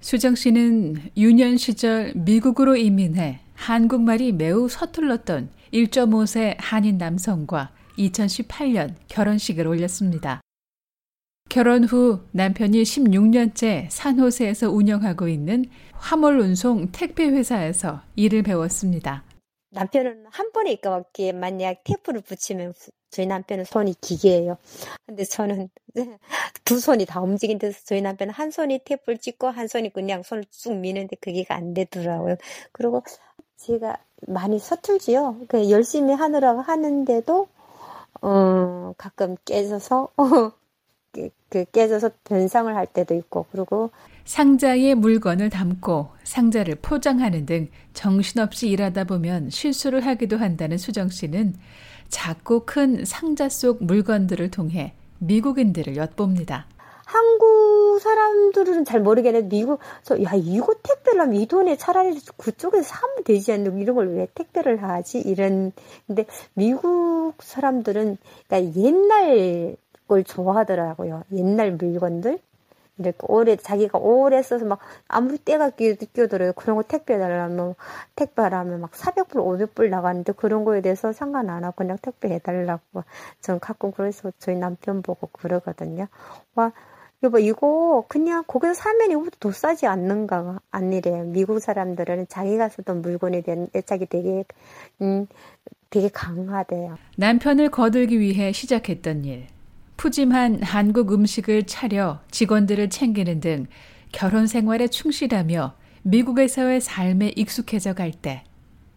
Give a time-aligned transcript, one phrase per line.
[0.00, 10.40] 수정 씨는 유년 시절 미국으로 이민해 한국말이 매우 서툴렀던 1.5세 한인 남성과 2018년 결혼식을 올렸습니다.
[11.50, 19.24] 결혼 후 남편이 16년째 산호세에서 운영하고 있는 화물 운송 택배 회사에서 일을 배웠습니다.
[19.70, 22.74] 남편은 한 번에 이까맣게 만약 테이프를 붙이면
[23.10, 24.56] 저희 남편은 손이 기계예요.
[25.06, 25.68] 근데 저는
[26.64, 30.74] 두 손이 다 움직인데서 저희 남편은 한 손이 테이프를 찍고 한 손이 그냥 손을 쭉
[30.76, 32.36] 미는데 그게 안 되더라고요.
[32.72, 33.02] 그리고
[33.56, 33.96] 제가
[34.28, 35.46] 많이 서툴지요.
[35.48, 37.48] 그 열심히 하느라고 하는데도
[38.22, 40.08] 어 가끔 깨져서
[41.12, 43.90] 그 깨져서 변상을 할 때도 있고 그리고
[44.24, 51.54] 상자에 물건을 담고 상자를 포장하는 등 정신없이 일하다 보면 실수를 하기도 한다는 수정 씨는
[52.08, 56.66] 작고 큰 상자 속 물건들을 통해 미국인들을 엿봅니다.
[57.04, 59.80] 한국 사람들은 잘 모르겠는데 미국
[60.22, 64.82] 야 이거 택배를 하면 이 돈에 차라리 그쪽에서 사면 되지 않는 이런 걸 왜 택배를
[64.84, 65.72] 하지 이런
[66.06, 66.24] 근데
[66.54, 68.16] 미국 사람들은
[68.48, 69.76] 그러니까 옛날
[70.10, 72.40] 걸 좋아하더라고요 옛날 물건들
[73.00, 76.52] 이렇게 오래 자기가 오래 써서 막 아무리 때가 끼어들어요.
[76.52, 77.74] 그런 거 택배 달라면
[78.14, 83.04] 택배라면 막 400불, 500불 나가는데 그런 거에 대해서 상관 안 하고 그냥 택배 해달라고
[83.40, 86.08] 전 가끔 그래서 저희 남편 보고 그러거든요.
[86.54, 86.72] 와
[87.22, 91.24] 여보 이거 그냥 거기서 사면 이거보다 더 싸지 않는가 아니래요.
[91.24, 94.44] 미국 사람들은 자기가 쓰던 물건에 대한 애착이 되게
[95.00, 95.26] 음
[95.88, 96.98] 되게 강하대요.
[97.16, 99.46] 남편을 거들기 위해 시작했던 일.
[100.00, 103.66] 푸짐한 한국 음식을 차려 직원들을 챙기는 등
[104.12, 108.42] 결혼 생활에 충실하며 미국에서의 삶에 익숙해져 갈 때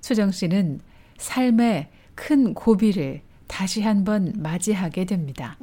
[0.00, 0.78] 수정 씨는
[1.18, 5.58] 삶의 큰 고비를 다시 한번 맞이하게 됩니다.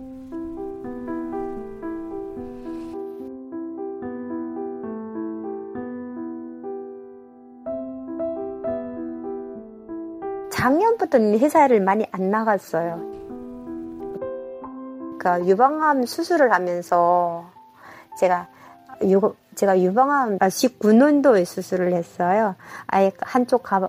[10.51, 13.40] 작년부터는 회사를 많이 안 나갔어요.
[15.21, 17.47] 그 유방암 수술을 하면서
[18.17, 18.47] 제가
[19.03, 22.55] 유, 제가 유방암 19년도에 수술을 했어요.
[22.87, 23.87] 아예 한쪽 가,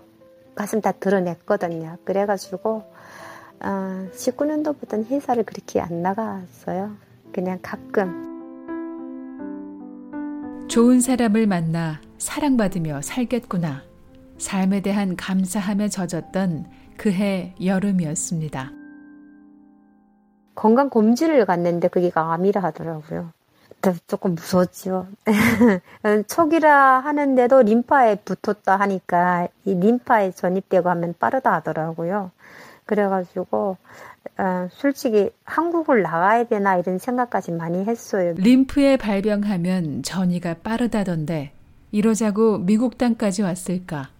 [0.54, 1.96] 가슴 다 드러냈거든요.
[2.04, 2.84] 그래가지고
[3.64, 6.96] 어, 19년도부터는 회사를 그렇게 안 나갔어요.
[7.32, 8.28] 그냥 가끔.
[10.68, 13.84] 좋은 사람을 만나 사랑받으며 살겠구나.
[14.36, 16.66] 삶에 대한 감사함에 젖었던
[16.98, 18.81] 그해 여름이었습니다.
[20.54, 23.30] 건강 검진을 갔는데 그게 암이라 하더라고요.
[24.06, 25.08] 조금 무서웠죠.
[26.28, 32.30] 초기라 하는데도 림파에 붙었다 하니까 이 림파에 전입되고 하면 빠르다 하더라고요.
[32.86, 33.76] 그래가지고
[34.38, 38.34] 어, 솔직히 한국을 나가야 되나 이런 생각까지 많이 했어요.
[38.36, 41.52] 림프에 발병하면 전이가 빠르다던데
[41.90, 44.10] 이러자고 미국 땅까지 왔을까?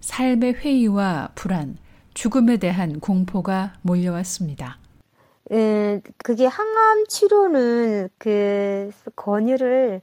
[0.00, 1.76] 삶의 회의와 불안,
[2.14, 4.77] 죽음에 대한 공포가 몰려왔습니다.
[5.50, 10.02] 음, 그게 항암 치료는 그 권유를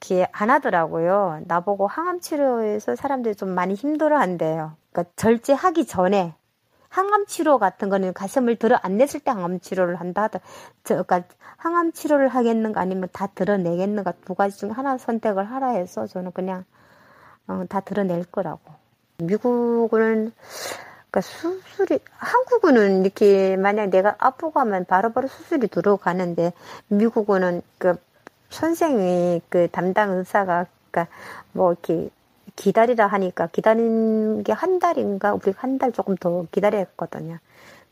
[0.00, 1.42] 이렇게 안 하더라고요.
[1.46, 4.76] 나보고 항암 치료에서 사람들이 좀 많이 힘들어 한대요.
[4.92, 6.34] 그러니까 절제하기 전에
[6.88, 10.40] 항암 치료 같은 거는 가슴을 들어 안 냈을 때 항암 치료를 한다 하더.
[10.84, 16.06] 저, 그러니까 항암 치료를 하겠는가 아니면 다 드러내겠는가 두 가지 중 하나 선택을 하라 해서
[16.06, 16.64] 저는 그냥
[17.48, 18.60] 어, 다 드러낼 거라고.
[19.18, 20.32] 미국은
[21.16, 26.52] 그러니까 수술이 한국은 이렇게 만약 내가 아프고 하면 바로바로 수술이 들어가는데
[26.88, 27.96] 미국은 그
[28.50, 31.14] 선생이 그 담당 의사가 그러니까
[31.52, 32.10] 뭐 이렇게
[32.54, 37.38] 기다리라 하니까 기다리는 게 한 달인가 우리 한 달 조금 더 기다려야 했거든요.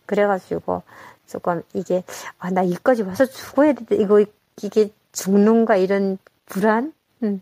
[0.07, 0.83] 그래가지고
[1.27, 2.05] 조금 이게
[2.39, 4.25] 아나 여기까지 와서 죽어야 돼 이거
[4.63, 6.93] 이게 죽는가 이런 불안
[7.23, 7.41] 음.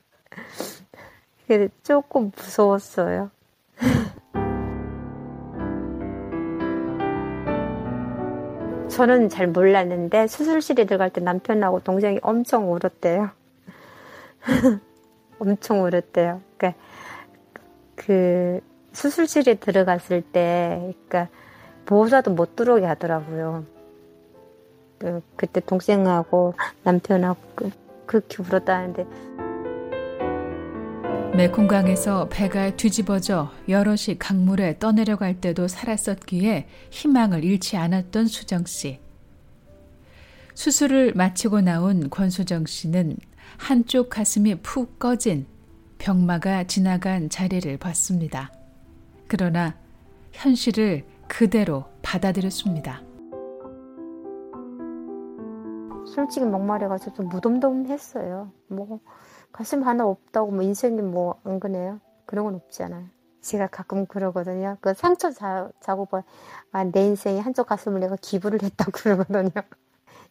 [1.82, 3.30] 조금 무서웠어요.
[8.92, 13.30] 저는 잘 몰랐는데 수술실에 들어갈 때 남편하고 동생이 엄청 울었대요.
[15.38, 16.42] 엄청 울었대요.
[16.58, 16.80] 그러니까
[17.96, 18.60] 그
[18.92, 21.28] 수술실에 들어갔을 때, 그러니까
[21.86, 23.64] 보호자도 못 들어오게 하더라고요.
[24.98, 27.70] 그, 그때 동생하고 남편하고 그,
[28.04, 29.06] 그렇게 울었다는데.
[31.34, 39.00] 메콩강에서 배가 뒤집어져 여럿이 강물에 떠내려갈 때도 살았었기에 희망을 잃지 않았던 수정 씨.
[40.54, 43.16] 수술을 마치고 나온 권수정 씨는
[43.56, 45.46] 한쪽 가슴이 푹 꺼진
[45.96, 48.52] 병마가 지나간 자리를 봤습니다.
[49.26, 49.74] 그러나
[50.32, 53.00] 현실을 그대로 받아들였습니다.
[56.14, 58.52] 솔직히 목마르가지고 좀 무덤덤했어요.
[58.68, 59.00] 뭐
[59.52, 62.00] 가슴 하나 없다고 뭐 인생이 뭐 안 그래요?
[62.26, 63.06] 그런 건 없잖아요.
[63.42, 64.76] 제가 가끔 그러거든요.
[64.80, 66.22] 그 상처 자, 자국을
[66.70, 68.92] 아, 내 인생에 한쪽 가슴을 내가 기부를 했다고
[69.26, 69.50] 그러거든요.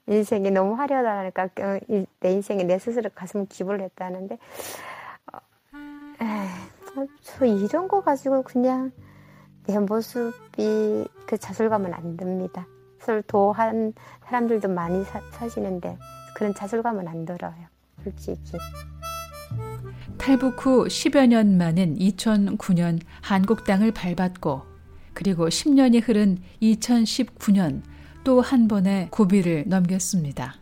[0.08, 1.80] 인생이 너무 화려하다니까 어,
[2.22, 4.38] 내 인생에 내 스스로 가슴을 기부를 했다는데
[5.34, 5.38] 어,
[6.22, 8.92] 에이, 저 이런 거 가지고 그냥
[9.68, 12.66] 내 모습이 그 자존감은 안 듭니다.
[13.00, 13.94] 서로 도한
[14.26, 15.98] 사람들도 많이 사, 사시는데
[16.36, 17.54] 그런 자존감은 안 들어요.
[18.04, 18.58] 솔직히.
[20.18, 24.62] 탈북 후 10여 년 만인 2009년 한국 땅을 밟았고
[25.14, 27.82] 그리고 10년이 흐른 2019년
[28.24, 30.56] 또 한 번의 고비를 넘겼습니다.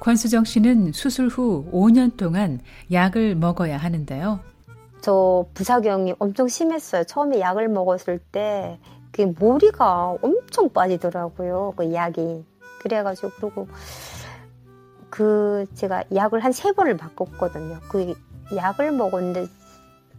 [0.00, 2.60] 권수정 씨는 수술 후 5년 동안
[2.90, 4.40] 약을 먹어야 하는데요.
[5.00, 7.04] 저 부작용이 엄청 심했어요.
[7.04, 11.74] 처음에 약을 먹었을 때그 머리가 엄청 빠지더라고요.
[11.76, 12.44] 그 약이.
[12.80, 13.68] 그래가지고 그리고
[15.10, 17.80] 그 제가 약을 한 세 번을 바꿨거든요.
[17.88, 18.14] 그
[18.54, 19.46] 약을 먹었는데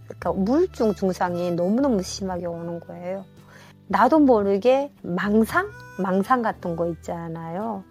[0.06, 3.26] 그러니까 우울증 증상이 너무너무 심하게 오는 거예요.
[3.88, 5.70] 나도 모르게 망상?
[6.00, 7.84] 망상 같은 거 있잖아요.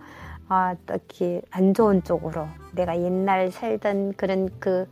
[0.49, 2.47] 아, 딱히 안 좋은 쪽으로.
[2.73, 4.89] 내가 옛날 살던 그런 그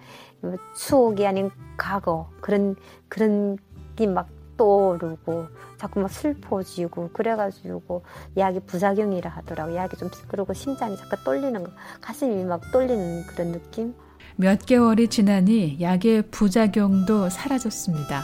[0.77, 2.29] 추억이 아닌 과거.
[2.41, 2.77] 그런,
[3.09, 3.57] 그런
[3.97, 5.47] 게 막 떠오르고,
[5.79, 8.03] 자꾸 막 슬퍼지고, 그래가지고,
[8.37, 9.75] 약이 부작용이라 하더라고.
[9.75, 11.71] 약이 좀, 그러고 심장이 자꾸 떨리는 거,
[12.01, 13.95] 가슴이 막 떨리는 그런 느낌?
[14.37, 18.23] 몇 개월이 지나니 약의 부작용도 사라졌습니다.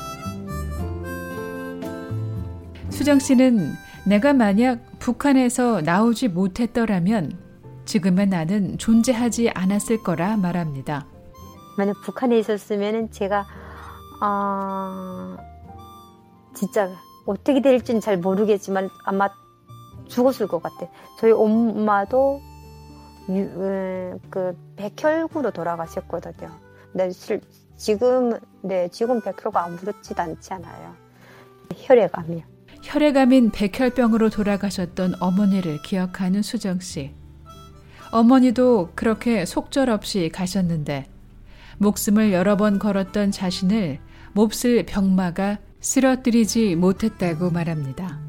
[2.90, 3.72] 수정 씨는
[4.04, 7.38] 내가 만약 북한에서 나오지 못했더라면
[7.84, 11.06] 지금의 나는 존재하지 않았을 거라 말합니다.
[11.78, 13.46] 만약 북한에 있었으면 제가
[14.22, 15.36] 어,
[16.54, 16.90] 진짜
[17.26, 19.28] 어떻게 될지는 잘 모르겠지만 아마
[20.08, 20.88] 죽었을 것 같아.
[21.18, 22.40] 저희 엄마도
[23.30, 26.50] 유, 그 백혈구로 돌아가셨거든요.
[26.92, 27.10] 근데
[27.76, 30.94] 지금 네 지금 백혈구가 아무렇지도 않지 않아요.
[31.74, 32.42] 혈액암이요.
[32.82, 37.14] 혈액암인 백혈병으로 돌아가셨던 어머니를 기억하는 수정 씨.
[38.10, 41.06] 어머니도 그렇게 속절없이 가셨는데
[41.78, 44.00] 목숨을 여러 번 걸었던 자신을
[44.34, 48.20] 몹쓸 병마가 쓰러뜨리지 못했다고 말합니다.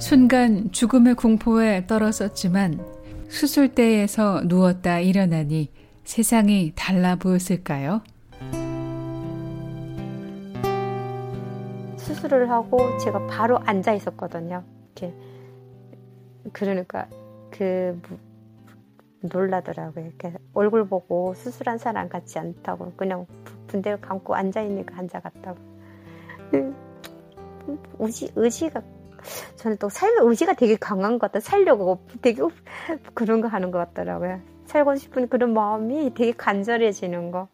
[0.00, 2.84] 순간 죽음의 공포에 떨었었지만
[3.28, 5.70] 수술대에서 누웠다 일어나니
[6.04, 8.02] 세상이 달라 보였을까요?
[11.96, 14.64] 수술을 하고 제가 바로 앉아 있었거든요.
[14.94, 15.14] 이렇게
[16.52, 17.08] 그러니까
[17.50, 18.00] 그
[19.32, 20.04] 놀라더라고요.
[20.04, 23.26] 이렇게 얼굴 보고 수술한 사람 같지 않다고 그냥
[23.66, 25.58] 분대를 감고 앉아 있니까 앉아 갔다고.
[27.98, 28.82] 의지 의지가
[29.56, 31.40] 저는 또 살, 의지가 되게 강한 것 같다.
[31.40, 32.40] 살려고 되게
[33.14, 34.40] 그런 거 하는 것 같더라고요.
[34.66, 37.48] 살고 싶은 그런 마음이 되게 간절해지는 거.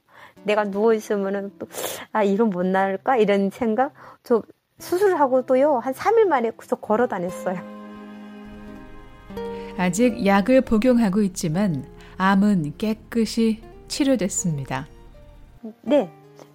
[0.45, 1.67] 내가 누워 있으면은 또,
[2.13, 3.17] 아, 이런 못 나을까?
[3.17, 3.93] 이런 생각?
[4.23, 4.43] 저
[4.79, 7.82] 수술하고도요, 한 3일 만에 그저 걸어 다녔어요.
[9.83, 11.85] 아직 약을 복용하고 있지만
[12.17, 14.87] 암은 깨끗이 치료됐습니다.
[15.81, 16.09] 네.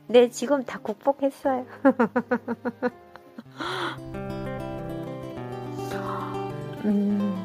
[0.07, 1.65] 네, 지금 다 극복했어요.
[6.85, 7.35] 음,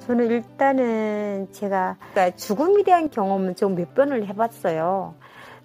[0.00, 5.14] 저는 일단은 제가 그러니까 죽음에 대한 경험은 좀 몇 번을 해봤어요.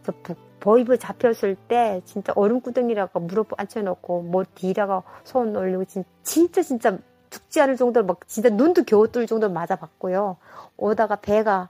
[0.03, 0.13] 저
[0.59, 5.85] 보이브 잡혔을 때 진짜 얼음구덩이라고 무릎 앉혀놓고 뭐 뒤라가 손 올리고
[6.21, 10.37] 진짜 진짜 죽지 않을 정도로 막 진짜 눈도 겨우 뜰 정도로 맞아봤고요.
[10.77, 11.69] 오다가 배가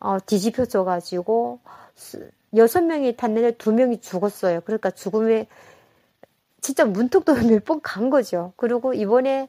[0.00, 1.60] 어, 뒤집혀져가지고
[2.56, 4.60] 여섯 명이 탔는데 두 명이 죽었어요.
[4.62, 5.46] 그러니까 죽음에
[6.60, 8.52] 진짜 문득도 몇 번 간 거죠.
[8.56, 9.48] 그리고 이번에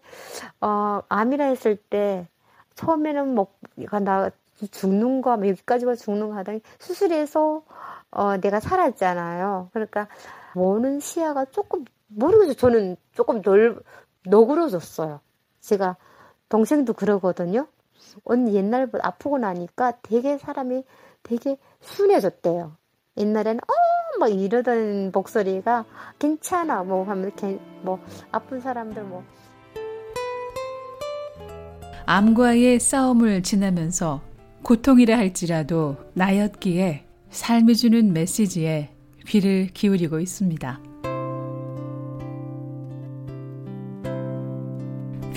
[0.61, 2.27] 어, 암이라 했을 때
[2.75, 4.31] 처음에는 뭐나
[4.71, 7.63] 죽는 거, 뭐 여기까지만 죽는 거 하다니 수술해서
[8.11, 9.69] 어, 내가 살았잖아요.
[9.73, 10.07] 그러니까
[10.53, 12.53] 보는 시야가 조금 모르겠어요.
[12.55, 13.83] 저는 조금 넓
[14.25, 15.19] 너그러졌어요.
[15.67, 15.97] 제가
[16.49, 17.67] 동생도 그러거든요.
[18.23, 20.83] 언니 옛날보다 아프고 나니까 되게 사람이
[21.23, 22.75] 되게 순해졌대요.
[23.17, 25.85] 옛날에는 어 막 이러던 목소리가
[26.19, 27.99] 괜찮아 뭐 하면 이렇게 뭐
[28.31, 29.23] 아픈 사람들 뭐
[32.05, 34.21] 암과의 싸움을 지나면서
[34.63, 38.91] 고통이라 할지라도 나였기에 삶이 주는 메시지에
[39.27, 40.79] 귀를 기울이고 있습니다.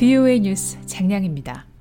[0.01, 1.71] VOA 뉴스 장량입니다.